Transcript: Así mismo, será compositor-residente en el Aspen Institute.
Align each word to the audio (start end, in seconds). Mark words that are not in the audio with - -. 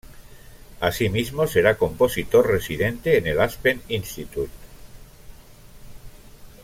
Así 0.79 1.09
mismo, 1.09 1.45
será 1.45 1.77
compositor-residente 1.77 3.19
en 3.19 3.27
el 3.27 3.39
Aspen 3.39 3.83
Institute. 3.87 4.49